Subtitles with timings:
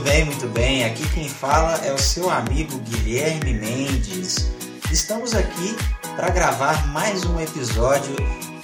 [0.00, 0.84] muito bem, muito bem.
[0.84, 4.50] Aqui quem fala é o seu amigo Guilherme Mendes.
[4.90, 5.76] Estamos aqui
[6.16, 8.14] para gravar mais um episódio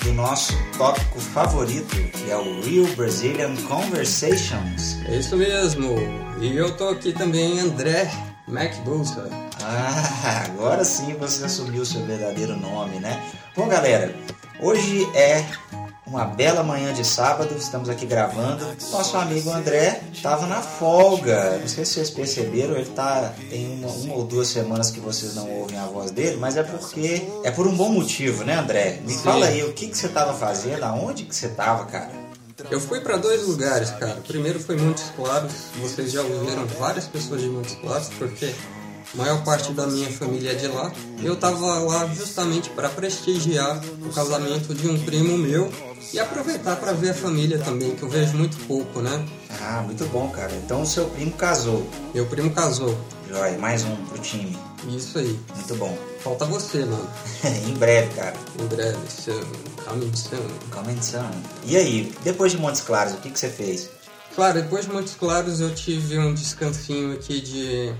[0.02, 4.98] do nosso tópico favorito, que é o Real Brazilian Conversations.
[5.06, 5.96] É isso mesmo.
[6.40, 8.10] E eu tô aqui também, André
[8.48, 9.28] MacBulsa.
[9.62, 13.23] Ah, agora sim você assumiu o seu verdadeiro nome, né?
[13.54, 14.14] Bom, galera,
[14.60, 15.45] hoje é
[16.06, 18.65] uma bela manhã de sábado, estamos aqui gravando.
[18.92, 21.59] Nosso amigo André estava na folga.
[21.59, 25.34] Não sei se vocês perceberam, ele tá tem uma, uma, ou duas semanas que vocês
[25.34, 29.01] não ouvem a voz dele, mas é porque é por um bom motivo, né, André?
[29.05, 29.19] Me Sim.
[29.19, 32.10] fala aí o que que você estava fazendo, aonde que você estava, cara?
[32.70, 34.16] Eu fui para dois lugares, cara.
[34.26, 35.52] primeiro foi Montes Claros.
[35.80, 38.54] Vocês já ouviram várias pessoas de Montes Claros, porque
[39.15, 40.93] maior parte da minha família é de lá.
[41.23, 45.70] Eu estava lá justamente para prestigiar o casamento de um primo meu
[46.12, 49.26] e aproveitar para ver a família também, que eu vejo muito pouco, né?
[49.60, 50.52] Ah, muito bom, cara.
[50.64, 51.86] Então o seu primo casou.
[52.14, 52.98] Meu primo casou.
[53.28, 54.56] Joia, mais um pro time.
[54.88, 55.38] Isso aí.
[55.54, 55.98] Muito bom.
[56.20, 57.08] Falta você, mano.
[57.66, 58.34] em breve, cara.
[58.60, 58.98] Em breve.
[59.84, 60.48] Coming soon.
[60.70, 61.30] Coming soon.
[61.64, 63.90] E aí, depois de Montes Claros, o que, que você fez?
[64.34, 67.92] Claro, depois de Montes Claros eu tive um descansinho aqui de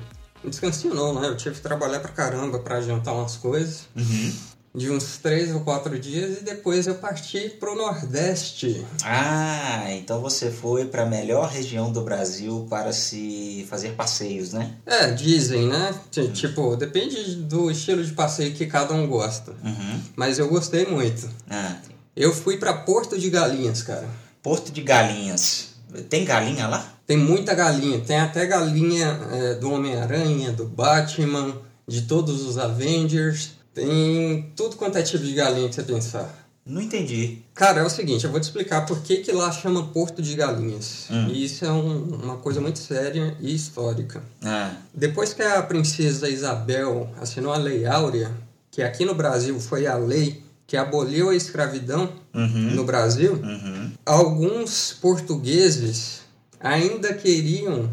[0.44, 1.28] um descansinho não, né?
[1.28, 3.89] Eu tive que trabalhar pra caramba pra adiantar umas coisas.
[3.97, 4.33] Uhum.
[4.77, 8.85] De uns três ou quatro dias e depois eu parti pro Nordeste.
[9.03, 14.75] Ah, então você foi para a melhor região do Brasil para se fazer passeios, né?
[14.85, 15.95] É, dizem, né?
[16.35, 19.53] Tipo, depende do estilo de passeio que cada um gosta.
[19.65, 20.01] Uhum.
[20.15, 21.27] Mas eu gostei muito.
[21.49, 21.77] Ah.
[22.15, 24.07] Eu fui para Porto de Galinhas, cara.
[24.43, 25.69] Porto de Galinhas.
[26.11, 26.95] Tem galinha lá?
[27.07, 28.01] Tem muita galinha.
[28.01, 31.57] Tem até galinha é, do Homem-Aranha, do Batman,
[31.89, 33.55] de todos os Avengers.
[33.77, 36.35] Tem tudo quanto é tipo de galinha que você pensar.
[36.64, 37.42] Não entendi.
[37.55, 40.35] Cara, é o seguinte, eu vou te explicar por que, que lá chama Porto de
[40.35, 41.07] Galinhas.
[41.11, 41.29] Hum.
[41.29, 44.23] E isso é um, uma coisa muito séria e histórica.
[44.42, 44.73] Ah.
[44.95, 48.33] Depois que a princesa Isabel assinou a Lei Áurea,
[48.70, 52.75] que aqui no Brasil foi a lei que aboliu a escravidão uhum.
[52.75, 53.92] no Brasil, uhum.
[54.05, 56.23] alguns portugueses
[56.59, 57.91] ainda queriam,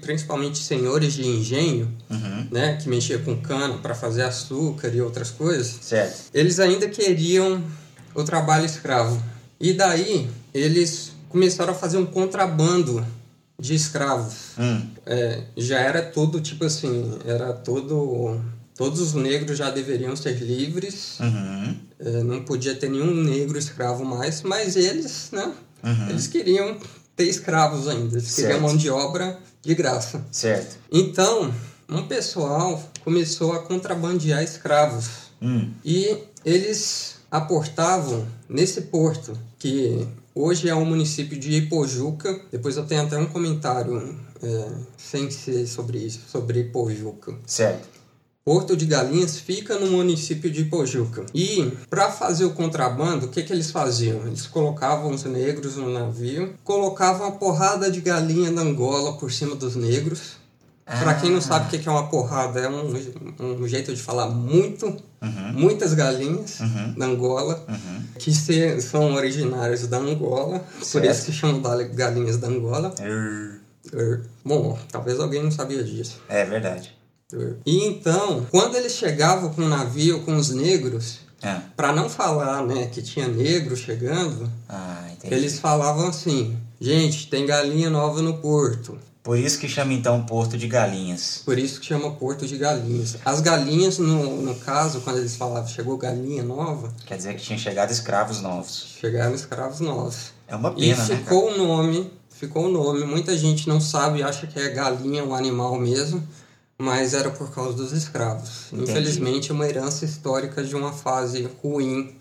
[0.00, 2.48] principalmente senhores de engenho, uhum.
[2.50, 6.30] né, que mexiam com cana para fazer açúcar e outras coisas, certo.
[6.32, 7.62] eles ainda queriam
[8.14, 9.20] o trabalho escravo.
[9.60, 13.04] E daí eles começaram a fazer um contrabando
[13.58, 14.56] de escravos.
[14.58, 14.82] Hum.
[15.06, 18.40] É, já era tudo tipo assim, era todo
[18.76, 21.76] todos os negros já deveriam ser livres, uhum.
[21.98, 25.52] é, não podia ter nenhum negro escravo mais, mas eles, né?
[25.82, 26.08] Uhum.
[26.10, 26.76] Eles queriam
[27.16, 28.48] ter escravos ainda, eles certo.
[28.48, 30.24] queriam mão de obra de graça.
[30.30, 30.76] Certo.
[30.90, 31.52] Então,
[31.88, 35.08] um pessoal começou a contrabandear escravos
[35.40, 35.70] hum.
[35.84, 42.40] e eles aportavam nesse porto que hoje é o município de Ipojuca.
[42.50, 47.34] Depois eu tenho até um comentário é, sem ser sobre isso, sobre Ipojuca.
[47.46, 47.93] Certo.
[48.44, 51.24] Porto de Galinhas fica no município de Pojuca.
[51.34, 54.26] E para fazer o contrabando, o que, que eles faziam?
[54.26, 59.56] Eles colocavam os negros no navio, colocavam uma porrada de galinha da Angola por cima
[59.56, 60.36] dos negros.
[60.84, 60.98] Ah.
[60.98, 62.92] Para quem não sabe o que é uma porrada, é um,
[63.40, 64.88] um jeito de falar muito,
[65.22, 65.52] uhum.
[65.54, 66.94] muitas galinhas uhum.
[66.98, 68.02] da Angola, uhum.
[68.18, 70.92] que se, são originários da Angola, certo.
[70.92, 71.62] por isso que chamam
[71.94, 72.94] galinhas da Angola.
[74.44, 76.20] Bom, talvez alguém não sabia disso.
[76.28, 76.94] É verdade.
[77.64, 81.60] E então, quando eles chegavam com o navio com os negros, é.
[81.76, 87.90] para não falar, né, que tinha negro chegando, ah, eles falavam assim: "Gente, tem galinha
[87.90, 88.98] nova no porto".
[89.22, 91.40] Por isso que chama então Porto de Galinhas.
[91.46, 93.16] Por isso que chama Porto de Galinhas.
[93.24, 96.92] As galinhas, no, no caso, quando eles falavam chegou galinha nova.
[97.06, 98.98] Quer dizer que tinha chegado escravos novos.
[99.00, 100.34] Chegaram escravos novos.
[100.46, 101.16] É uma pena, e né?
[101.16, 103.02] ficou o nome, ficou o nome.
[103.06, 106.22] Muita gente não sabe, acha que é galinha, um animal mesmo
[106.78, 108.72] mas era por causa dos escravos.
[108.72, 108.90] Entendi.
[108.90, 112.14] Infelizmente, é uma herança histórica de uma fase ruim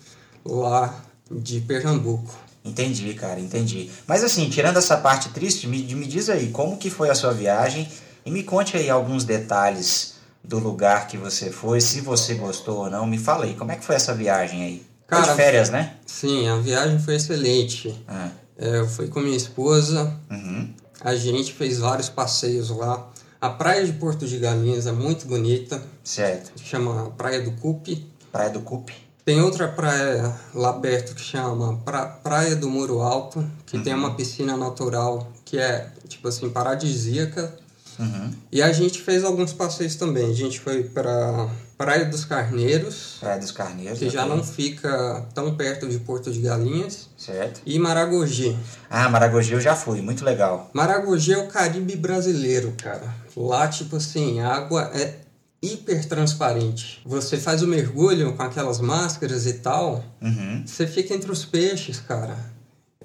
[0.46, 2.34] lá de Pernambuco.
[2.64, 3.90] Entendi, cara, entendi.
[4.08, 7.34] Mas assim, tirando essa parte triste, me, me diz aí, como que foi a sua
[7.34, 7.90] viagem
[8.26, 10.14] e me conte aí alguns detalhes
[10.44, 13.06] do lugar que você foi, se você gostou ou não.
[13.06, 14.86] Me fala aí, como é que foi essa viagem aí?
[15.08, 15.96] Cara, foi de férias, né?
[16.06, 17.94] Sim, a viagem foi excelente.
[18.08, 18.30] Ah.
[18.58, 20.70] É, eu fui com minha esposa, uhum.
[21.02, 23.10] a gente fez vários passeios lá.
[23.44, 25.84] A praia de Porto de Galinhas é muito bonita.
[26.02, 26.54] Certo.
[26.64, 28.10] Chama Praia do Cupe.
[28.32, 28.94] Praia do Cupe.
[29.26, 33.84] Tem outra praia lá perto que chama pra Praia do Muro Alto, que uhum.
[33.84, 37.54] tem uma piscina natural que é, tipo assim, paradisíaca.
[38.00, 38.32] Uhum.
[38.52, 40.30] E a gente fez alguns passeios também.
[40.30, 44.00] A gente foi para Praia dos Carneiros, Praia dos Carneiros.
[44.00, 47.62] que já não fica tão perto de Porto de Galinhas, Certo.
[47.66, 48.58] e Maragogi.
[48.90, 50.70] Ah, Maragogi eu já fui, muito legal.
[50.74, 53.14] Maragogi é o Caribe brasileiro, cara.
[53.36, 55.16] Lá, tipo assim, a água é
[55.62, 57.02] hiper transparente.
[57.06, 60.64] Você faz o mergulho com aquelas máscaras e tal, Uhum.
[60.66, 62.38] você fica entre os peixes, cara.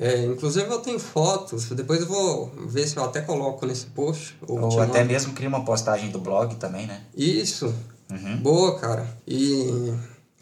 [0.00, 4.36] É, inclusive eu tenho fotos, depois eu vou ver se eu até coloco nesse post.
[4.46, 7.00] Ou, Ou até mesmo cria uma postagem do blog também, né?
[7.16, 7.74] Isso,
[8.10, 8.38] Uhum.
[8.38, 9.06] boa, cara.
[9.26, 9.92] E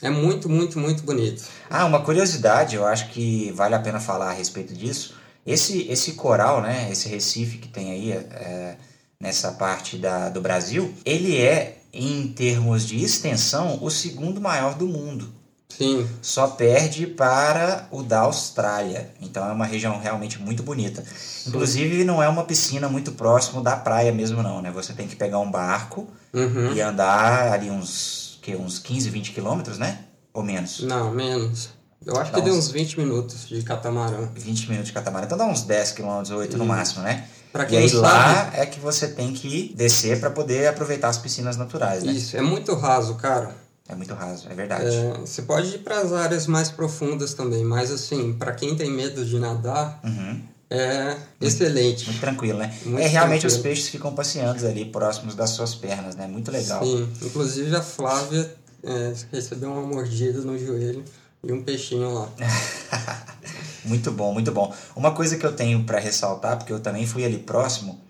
[0.02, 1.44] é muito, muito, muito bonito.
[1.70, 5.14] Ah, uma curiosidade, eu acho que vale a pena falar a respeito disso.
[5.46, 8.76] Esse, esse coral, né, esse Recife que tem aí é,
[9.18, 14.86] nessa parte da, do Brasil, ele é, em termos de extensão, o segundo maior do
[14.86, 15.32] mundo.
[15.68, 19.10] Sim, Só perde para o da Austrália.
[19.20, 21.04] Então é uma região realmente muito bonita.
[21.46, 24.70] Inclusive não é uma piscina muito próximo da praia mesmo não, né?
[24.70, 26.72] Você tem que pegar um barco uhum.
[26.72, 29.98] e andar ali uns, que, uns 15, 20 quilômetros, né?
[30.32, 30.80] Ou menos.
[30.82, 31.70] não, menos.
[32.04, 34.28] Eu acho que Dá deu uns- uns 20 minutos de catamarã.
[34.34, 35.26] 20 minutos de catamarã.
[35.26, 36.72] Então dá uns 10 quilômetros, 8 no Isso.
[36.72, 37.26] máximo, né?
[37.70, 42.02] E aí lá é que você tem que descer para poder aproveitar as piscinas naturais,
[42.02, 42.12] né?
[42.12, 43.65] Isso, é muito raso, cara.
[43.88, 44.86] É muito raso, é verdade.
[44.94, 48.90] É, você pode ir para as áreas mais profundas também, mas assim, para quem tem
[48.90, 50.42] medo de nadar, Uhum.
[50.68, 52.06] é excelente.
[52.06, 52.76] Muito tranquilo, né?
[52.84, 53.74] Muito é realmente os tranquilo.
[53.74, 56.26] peixes ficam passeando ali próximos das suas pernas, né?
[56.26, 56.82] Muito legal.
[56.84, 58.52] Sim, inclusive a Flávia
[58.82, 61.04] é, recebeu uma mordida no joelho
[61.44, 62.28] e um peixinho lá.
[63.84, 64.74] muito bom, muito bom.
[64.96, 68.00] Uma coisa que eu tenho para ressaltar, porque eu também fui ali próximo,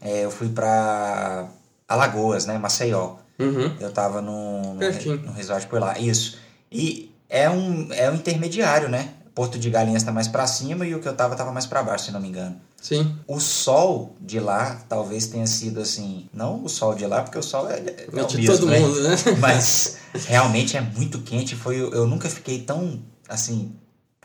[0.00, 1.48] é, eu fui para
[1.88, 2.58] Alagoas, né?
[2.58, 3.14] Maceió.
[3.42, 3.76] Uhum.
[3.80, 5.98] Eu tava num, num resort por lá.
[5.98, 6.38] Isso.
[6.70, 9.10] E é um, é um intermediário, né?
[9.34, 11.82] Porto de Galinhas tá mais para cima e o que eu tava tava mais para
[11.82, 12.56] baixo, se não me engano.
[12.80, 17.38] Sim, O sol de lá talvez tenha sido assim, não o sol de lá, porque
[17.38, 18.80] o sol é, é o de mesmo, todo né?
[18.80, 19.14] mundo, né?
[19.38, 21.54] Mas realmente é muito quente.
[21.54, 23.72] Foi, eu nunca fiquei tão assim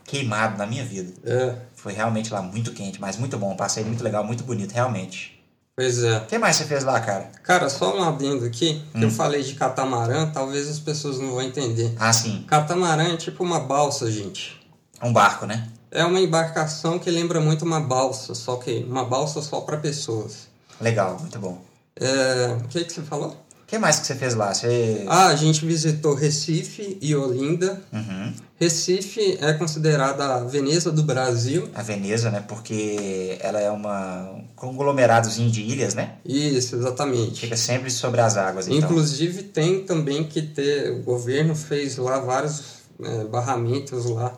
[0.03, 1.13] queimado na minha vida.
[1.23, 3.55] É, Foi realmente lá muito quente, mas muito bom.
[3.55, 5.36] Passei muito legal, muito bonito, realmente.
[5.77, 6.17] Pois é.
[6.17, 7.29] O que mais você fez lá, cara?
[7.43, 9.03] Cara, só um adendo aqui, que Hum.
[9.03, 11.93] eu falei de catamarã, talvez as pessoas não vão entender.
[11.99, 14.59] Ah, sim, Catamarã é tipo uma balsa, gente.
[15.01, 15.67] um barco, né?
[15.91, 20.47] É uma embarcação que lembra muito uma balsa, só que uma balsa só para pessoas.
[20.81, 21.61] Legal, muito bom.
[21.95, 23.35] É, o que, que você falou?
[23.67, 24.53] O que mais que você fez lá?
[24.53, 25.03] Você.
[25.09, 27.81] Ah, a gente visitou Recife e Olinda.
[27.91, 28.33] Uhum.
[28.57, 31.69] Recife é considerada a Veneza do Brasil.
[31.75, 32.41] A Veneza, né?
[32.47, 36.13] Porque ela é uma um conglomeradozinho de ilhas, né?
[36.25, 37.41] Isso, exatamente.
[37.41, 38.79] Fica sempre sobre as águas, então.
[38.89, 42.63] Inclusive tem também que ter, o governo fez lá vários
[43.03, 44.31] é, barramentos lá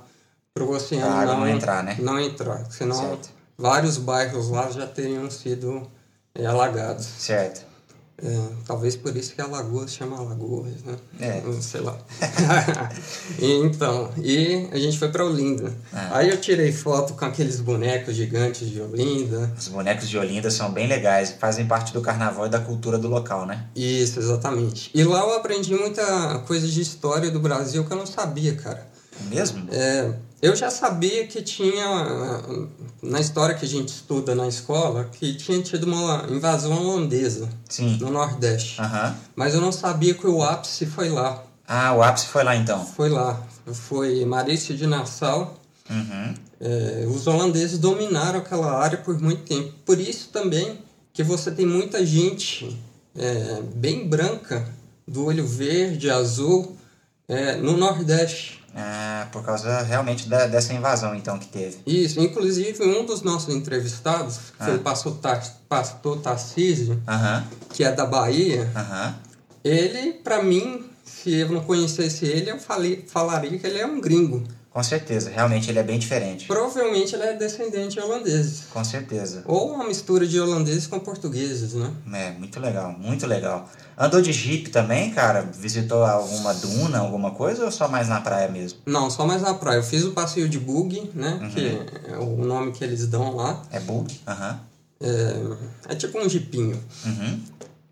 [0.55, 1.97] para o oceano Pra água não entrar, né?
[1.99, 3.29] Não entrar, senão Certo.
[3.55, 5.87] vários bairros lá já teriam sido
[6.33, 7.05] é, alagados.
[7.05, 7.68] Certo.
[8.23, 10.95] É, talvez por isso que Alagoas chama Alagoas, né?
[11.19, 11.41] É.
[11.61, 11.97] Sei lá.
[13.39, 15.73] então, e a gente foi para Olinda.
[15.93, 16.17] Ah.
[16.17, 19.53] Aí eu tirei foto com aqueles bonecos gigantes de Olinda.
[19.57, 23.07] Os bonecos de Olinda são bem legais, fazem parte do carnaval e da cultura do
[23.07, 23.65] local, né?
[23.75, 24.91] Isso, exatamente.
[24.93, 28.87] E lá eu aprendi muita coisa de história do Brasil que eu não sabia, cara.
[29.29, 29.67] Mesmo?
[29.71, 32.41] É, eu já sabia que tinha,
[33.01, 37.97] na história que a gente estuda na escola, que tinha tido uma invasão holandesa Sim.
[37.97, 38.79] no Nordeste.
[38.79, 39.15] Aham.
[39.35, 41.43] Mas eu não sabia que o ápice foi lá.
[41.67, 42.85] Ah, o ápice foi lá então.
[42.85, 43.41] Foi lá.
[43.65, 45.59] Foi Marício de Nassau.
[45.89, 46.33] Uhum.
[46.61, 49.73] É, os holandeses dominaram aquela área por muito tempo.
[49.85, 50.79] Por isso também
[51.13, 52.77] que você tem muita gente
[53.15, 54.67] é, bem branca,
[55.07, 56.77] do olho verde, azul,
[57.27, 58.58] é, no Nordeste.
[58.75, 61.77] Ah, por causa realmente da- dessa invasão então que teve.
[61.85, 64.77] Isso, inclusive um dos nossos entrevistados, que foi Ah.
[64.77, 65.17] o pastor,
[65.67, 69.15] pastor Tarcísio, Aham, que é da Bahia, aham.
[69.63, 73.99] ele, pra mim, se eu não conhecesse ele, eu falei, falaria que ele é um
[73.99, 74.43] gringo.
[74.71, 76.45] Com certeza, realmente ele é bem diferente.
[76.45, 78.65] Provavelmente ele é descendente de holandeses.
[78.71, 79.43] Com certeza.
[79.47, 81.91] Ou uma mistura de holandeses com portugueses, né?
[82.13, 83.67] É, muito legal, muito legal.
[83.97, 85.41] Andou de jeep também, cara?
[85.41, 88.79] Visitou alguma duna, alguma coisa ou só mais na praia mesmo?
[88.85, 89.77] Não, só mais na praia.
[89.77, 91.39] Eu fiz o passeio de bug, né?
[91.41, 91.49] Uhum.
[91.49, 93.63] Que é o nome que eles dão lá.
[93.71, 94.19] É bug?
[94.27, 94.59] Aham.
[95.01, 96.79] É, é tipo um jipinho.
[97.05, 97.39] Uhum.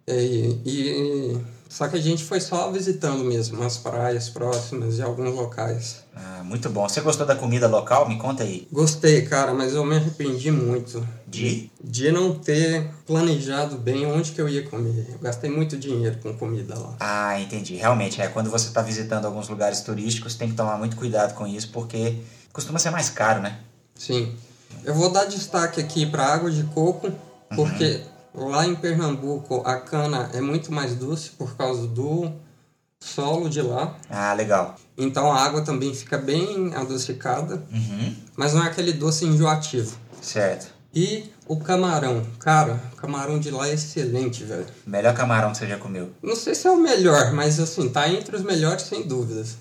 [0.06, 1.38] É, E, e-
[1.78, 5.98] só que a gente foi só visitando mesmo as praias próximas e alguns locais.
[6.16, 6.90] Ah, muito bom.
[6.90, 8.10] Você gostou da comida local?
[8.10, 8.68] Me conta aí.
[8.72, 11.70] Gostei, cara, mas eu me arrependi muito De?
[11.80, 15.06] de não ter planejado bem onde que eu ia comer.
[15.08, 16.96] Eu gastei muito dinheiro com comida lá.
[17.00, 17.76] Ah, entendi.
[17.76, 18.28] Realmente, é.
[18.28, 22.18] Quando você está visitando alguns lugares turísticos, tem que tomar muito cuidado com isso, porque
[22.52, 23.60] costuma ser mais caro, né?
[23.94, 24.34] Sim.
[24.84, 27.12] Eu vou dar destaque aqui para água de coco,
[27.56, 28.02] porque
[28.34, 32.32] lá em Pernambuco a cana é muito mais doce por causa do
[33.00, 33.96] solo de lá.
[34.10, 34.76] Ah, legal.
[34.98, 38.16] Então a água também fica bem adocicada, Uhum.
[38.36, 39.96] mas não é aquele doce enjoativo.
[40.22, 40.76] Certo.
[40.94, 44.66] E o camarão, cara, o camarão de lá é excelente, velho.
[44.86, 46.12] Melhor camarão que você já comeu.
[46.24, 49.58] Não sei se é o melhor, mas assim, tá entre os melhores sem dúvidas.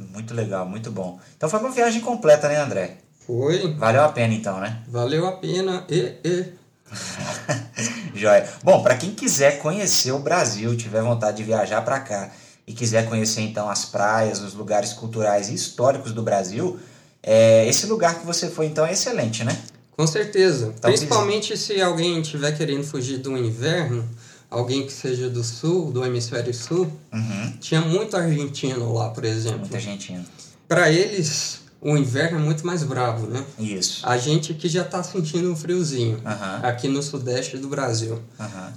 [0.00, 1.20] Muito legal, muito bom.
[1.36, 2.96] Então foi uma viagem completa, né, André?
[3.26, 4.82] Foi, Valeu a pena então, né?
[4.88, 6.52] valeu a pena e, e
[8.14, 8.48] Joia.
[8.62, 12.30] Bom, para quem quiser conhecer o Brasil, tiver vontade de viajar para cá
[12.66, 16.78] e quiser conhecer então as praias, os lugares culturais e históricos do Brasil,
[17.22, 19.56] é, esse lugar que você foi então é excelente, né?
[19.96, 20.74] Com certeza.
[20.80, 24.08] Talvez- Principalmente se alguém estiver querendo fugir do inverno,
[24.50, 27.52] alguém que seja do sul, do hemisfério sul, Uhum.
[27.60, 29.60] tinha muito argentino lá, por exemplo.
[29.60, 30.26] Muita gente indo.
[30.68, 33.44] Para eles, o inverno é muito mais bravo, né?
[33.58, 34.06] Isso.
[34.06, 36.20] A gente aqui já tá sentindo um friozinho,
[36.62, 38.20] aqui no sudeste do Brasil.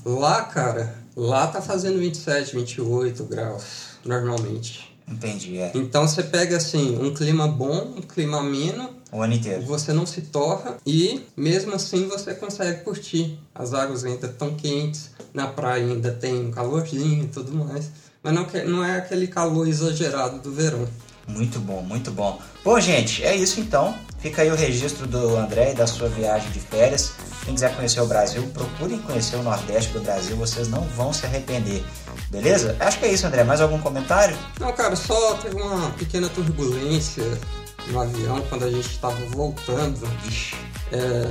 [0.04, 3.64] Lá, cara, lá tá fazendo 27, 28 graus,
[4.04, 4.92] normalmente.
[5.08, 5.72] Entendi, é.
[5.76, 9.62] Então você pega assim, um clima bom, um clima ameno, O ano inteiro.
[9.62, 13.38] você não se torra e mesmo assim você consegue curtir.
[13.54, 17.92] As águas ainda estão quentes, na praia ainda tem um calorzinho e tudo mais.
[18.24, 20.88] Mas não, não é aquele calor exagerado do verão.
[21.28, 22.40] Muito bom, muito bom.
[22.64, 23.96] Bom, gente, é isso então.
[24.20, 27.14] Fica aí o registro do André e da sua viagem de férias.
[27.44, 31.26] Quem quiser conhecer o Brasil, procurem conhecer o Nordeste do Brasil, vocês não vão se
[31.26, 31.84] arrepender.
[32.32, 32.76] Beleza?
[32.80, 33.44] Acho que é isso, André.
[33.44, 34.36] Mais algum comentário?
[34.60, 37.24] Não, cara, só teve uma pequena turbulência
[37.88, 40.08] no avião quando a gente estava voltando.
[40.92, 41.26] É,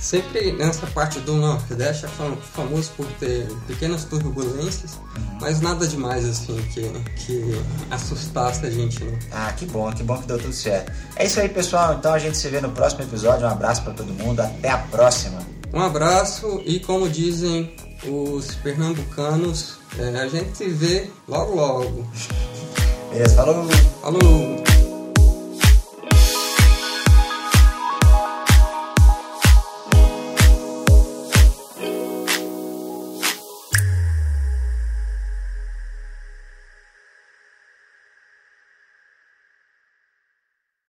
[0.00, 4.98] sempre nessa parte do Nordeste é fam- famoso por ter pequenas turbulências,
[5.40, 6.82] mas nada demais assim que,
[7.24, 9.18] que assustasse a gente, né?
[9.30, 10.92] Ah, que bom, que bom que deu tudo certo.
[11.14, 11.94] É isso aí, pessoal.
[11.94, 13.46] Então a gente se vê no próximo episódio.
[13.46, 14.40] Um abraço pra todo mundo.
[14.40, 15.38] Até a próxima.
[15.72, 17.74] Um abraço e como dizem
[18.06, 22.06] os pernambucanos, é, a gente se vê logo logo.
[23.12, 23.36] Beleza?
[23.36, 23.66] Falou!
[24.02, 24.65] Falou!